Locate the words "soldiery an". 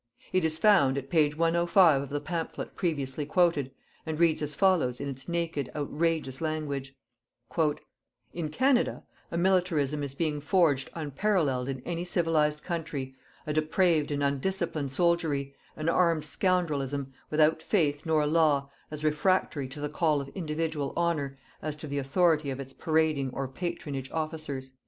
14.91-15.87